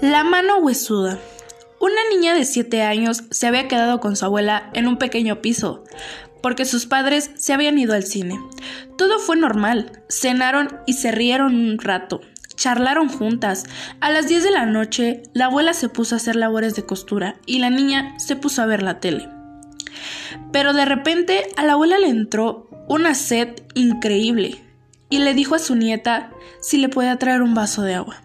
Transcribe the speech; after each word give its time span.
La 0.00 0.22
mano 0.22 0.58
huesuda. 0.58 1.18
Una 1.80 2.00
niña 2.14 2.32
de 2.32 2.44
7 2.44 2.82
años 2.82 3.24
se 3.32 3.48
había 3.48 3.66
quedado 3.66 3.98
con 3.98 4.14
su 4.14 4.24
abuela 4.24 4.70
en 4.72 4.86
un 4.86 4.96
pequeño 4.96 5.42
piso, 5.42 5.82
porque 6.40 6.66
sus 6.66 6.86
padres 6.86 7.32
se 7.34 7.52
habían 7.52 7.80
ido 7.80 7.94
al 7.94 8.04
cine. 8.04 8.38
Todo 8.96 9.18
fue 9.18 9.36
normal, 9.36 10.00
cenaron 10.08 10.78
y 10.86 10.92
se 10.92 11.10
rieron 11.10 11.56
un 11.56 11.78
rato, 11.78 12.20
charlaron 12.54 13.08
juntas. 13.08 13.64
A 14.00 14.10
las 14.10 14.28
10 14.28 14.44
de 14.44 14.50
la 14.52 14.66
noche, 14.66 15.24
la 15.34 15.46
abuela 15.46 15.72
se 15.72 15.88
puso 15.88 16.14
a 16.14 16.18
hacer 16.18 16.36
labores 16.36 16.76
de 16.76 16.86
costura 16.86 17.34
y 17.44 17.58
la 17.58 17.70
niña 17.70 18.14
se 18.20 18.36
puso 18.36 18.62
a 18.62 18.66
ver 18.66 18.84
la 18.84 19.00
tele. 19.00 19.28
Pero 20.52 20.74
de 20.74 20.84
repente 20.84 21.48
a 21.56 21.64
la 21.64 21.72
abuela 21.72 21.98
le 21.98 22.08
entró 22.08 22.70
una 22.88 23.16
sed 23.16 23.48
increíble 23.74 24.62
y 25.10 25.18
le 25.18 25.34
dijo 25.34 25.56
a 25.56 25.58
su 25.58 25.74
nieta 25.74 26.30
si 26.60 26.78
le 26.78 26.88
podía 26.88 27.18
traer 27.18 27.42
un 27.42 27.54
vaso 27.54 27.82
de 27.82 27.94
agua. 27.94 28.22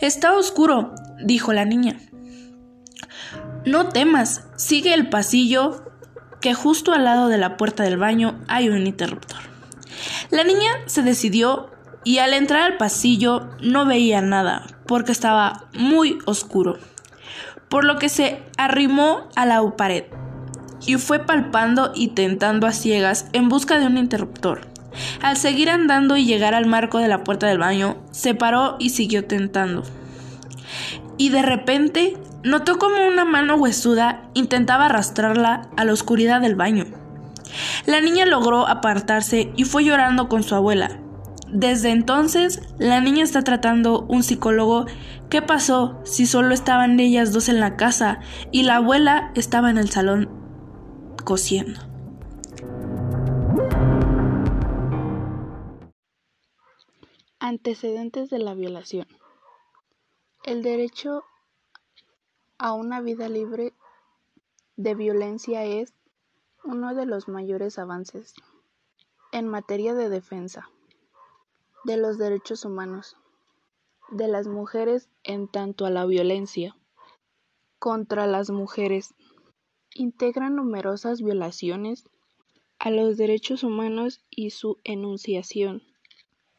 Está 0.00 0.36
oscuro, 0.36 0.94
dijo 1.22 1.52
la 1.52 1.64
niña. 1.64 1.98
No 3.64 3.88
temas, 3.88 4.44
sigue 4.56 4.94
el 4.94 5.08
pasillo 5.08 5.84
que 6.40 6.54
justo 6.54 6.92
al 6.92 7.04
lado 7.04 7.28
de 7.28 7.38
la 7.38 7.56
puerta 7.56 7.82
del 7.82 7.96
baño 7.96 8.40
hay 8.48 8.68
un 8.68 8.86
interruptor. 8.86 9.40
La 10.30 10.44
niña 10.44 10.70
se 10.86 11.02
decidió 11.02 11.70
y 12.04 12.18
al 12.18 12.32
entrar 12.32 12.62
al 12.62 12.76
pasillo 12.76 13.50
no 13.60 13.84
veía 13.84 14.20
nada 14.20 14.66
porque 14.86 15.12
estaba 15.12 15.68
muy 15.74 16.18
oscuro, 16.24 16.78
por 17.68 17.84
lo 17.84 17.98
que 17.98 18.08
se 18.08 18.42
arrimó 18.56 19.28
a 19.36 19.44
la 19.44 19.60
pared 19.76 20.04
y 20.86 20.96
fue 20.96 21.18
palpando 21.18 21.92
y 21.94 22.08
tentando 22.08 22.66
a 22.66 22.72
ciegas 22.72 23.26
en 23.32 23.48
busca 23.48 23.78
de 23.78 23.86
un 23.86 23.98
interruptor. 23.98 24.66
Al 25.22 25.36
seguir 25.36 25.70
andando 25.70 26.16
y 26.16 26.24
llegar 26.24 26.54
al 26.54 26.66
marco 26.66 26.98
de 26.98 27.08
la 27.08 27.24
puerta 27.24 27.46
del 27.46 27.58
baño, 27.58 27.96
se 28.10 28.34
paró 28.34 28.76
y 28.78 28.90
siguió 28.90 29.24
tentando. 29.26 29.82
Y 31.16 31.30
de 31.30 31.42
repente 31.42 32.16
notó 32.44 32.78
como 32.78 33.06
una 33.06 33.24
mano 33.24 33.56
huesuda 33.56 34.22
intentaba 34.34 34.86
arrastrarla 34.86 35.68
a 35.76 35.84
la 35.84 35.92
oscuridad 35.92 36.40
del 36.40 36.54
baño. 36.54 36.86
La 37.86 38.00
niña 38.00 38.26
logró 38.26 38.68
apartarse 38.68 39.52
y 39.56 39.64
fue 39.64 39.84
llorando 39.84 40.28
con 40.28 40.42
su 40.42 40.54
abuela. 40.54 41.00
Desde 41.50 41.90
entonces, 41.90 42.60
la 42.78 43.00
niña 43.00 43.24
está 43.24 43.42
tratando 43.42 44.02
un 44.02 44.22
psicólogo 44.22 44.86
qué 45.30 45.40
pasó 45.40 45.98
si 46.04 46.26
solo 46.26 46.52
estaban 46.52 47.00
ellas 47.00 47.32
dos 47.32 47.48
en 47.48 47.60
la 47.60 47.76
casa 47.76 48.20
y 48.52 48.64
la 48.64 48.76
abuela 48.76 49.32
estaba 49.34 49.70
en 49.70 49.78
el 49.78 49.90
salón 49.90 50.28
cosiendo. 51.24 51.80
Antecedentes 57.40 58.30
de 58.30 58.40
la 58.40 58.54
violación. 58.54 59.06
El 60.42 60.64
derecho 60.64 61.22
a 62.58 62.72
una 62.72 63.00
vida 63.00 63.28
libre 63.28 63.74
de 64.74 64.96
violencia 64.96 65.64
es 65.64 65.94
uno 66.64 66.96
de 66.96 67.06
los 67.06 67.28
mayores 67.28 67.78
avances 67.78 68.34
en 69.30 69.46
materia 69.46 69.94
de 69.94 70.08
defensa 70.08 70.68
de 71.84 71.96
los 71.96 72.18
derechos 72.18 72.64
humanos 72.64 73.16
de 74.10 74.26
las 74.26 74.48
mujeres 74.48 75.08
en 75.22 75.46
tanto 75.46 75.86
a 75.86 75.90
la 75.90 76.06
violencia 76.06 76.76
contra 77.78 78.26
las 78.26 78.50
mujeres 78.50 79.14
integra 79.94 80.50
numerosas 80.50 81.22
violaciones 81.22 82.04
a 82.80 82.90
los 82.90 83.16
derechos 83.16 83.62
humanos 83.62 84.24
y 84.28 84.50
su 84.50 84.78
enunciación 84.82 85.84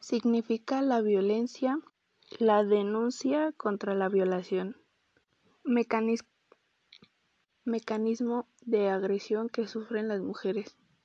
significa 0.00 0.82
la 0.82 1.00
violencia, 1.02 1.78
la 2.38 2.64
denuncia 2.64 3.52
contra 3.52 3.94
la 3.94 4.08
violación, 4.08 4.76
mecanismo 7.64 8.46
de 8.62 8.88
agresión 8.88 9.48
que 9.48 9.68
sufren 9.68 10.08
las 10.08 10.20
mujeres. 10.20 10.76